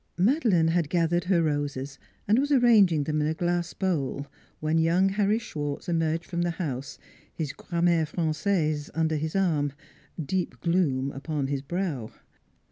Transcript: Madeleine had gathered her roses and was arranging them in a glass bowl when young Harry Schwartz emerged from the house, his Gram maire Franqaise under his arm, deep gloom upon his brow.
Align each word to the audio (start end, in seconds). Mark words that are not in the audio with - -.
Madeleine 0.17 0.69
had 0.69 0.89
gathered 0.89 1.25
her 1.25 1.43
roses 1.43 1.99
and 2.27 2.39
was 2.39 2.51
arranging 2.51 3.03
them 3.03 3.21
in 3.21 3.27
a 3.27 3.35
glass 3.35 3.71
bowl 3.75 4.25
when 4.59 4.79
young 4.79 5.09
Harry 5.09 5.37
Schwartz 5.37 5.87
emerged 5.87 6.25
from 6.25 6.41
the 6.41 6.49
house, 6.57 6.97
his 7.31 7.53
Gram 7.53 7.85
maire 7.85 8.07
Franqaise 8.07 8.89
under 8.95 9.15
his 9.15 9.35
arm, 9.35 9.73
deep 10.19 10.59
gloom 10.59 11.11
upon 11.11 11.45
his 11.45 11.61
brow. 11.61 12.09